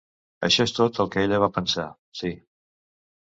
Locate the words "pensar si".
1.59-2.33